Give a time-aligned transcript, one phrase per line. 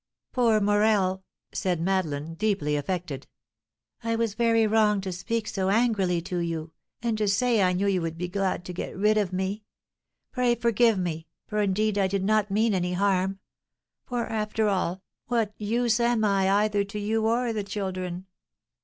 [0.33, 1.23] "Poor Morel!"
[1.53, 3.27] said Madeleine, deeply affected.
[4.03, 6.71] "I was very wrong to speak so angrily to you,
[7.03, 9.63] and to say I knew you would be glad to get rid of me.
[10.31, 13.41] Pray forgive me, for indeed I did not mean any harm;
[14.03, 18.25] for, after all, what use am I either to you or the children?